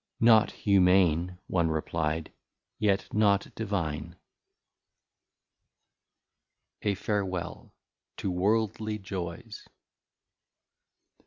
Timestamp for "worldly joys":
8.31-9.63